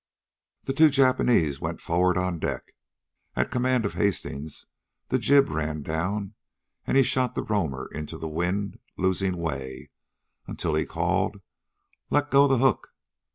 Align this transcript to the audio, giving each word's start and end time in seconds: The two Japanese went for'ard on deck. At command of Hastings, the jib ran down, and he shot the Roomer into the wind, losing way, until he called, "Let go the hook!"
The 0.63 0.73
two 0.73 0.89
Japanese 0.89 1.61
went 1.61 1.79
for'ard 1.79 2.17
on 2.17 2.39
deck. 2.39 2.73
At 3.35 3.51
command 3.51 3.85
of 3.85 3.93
Hastings, 3.93 4.65
the 5.09 5.19
jib 5.19 5.47
ran 5.51 5.83
down, 5.83 6.33
and 6.87 6.97
he 6.97 7.03
shot 7.03 7.35
the 7.35 7.43
Roomer 7.43 7.87
into 7.93 8.17
the 8.17 8.27
wind, 8.27 8.79
losing 8.97 9.37
way, 9.37 9.91
until 10.47 10.73
he 10.73 10.85
called, 10.87 11.37
"Let 12.09 12.31
go 12.31 12.47
the 12.47 12.57
hook!" 12.57 12.95